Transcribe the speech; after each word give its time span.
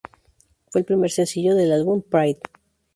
Fue 0.71 0.81
el 0.81 0.85
primer 0.85 1.11
sencillo 1.11 1.53
del 1.53 1.71
álbum 1.71 2.01
"Pride". 2.01 2.39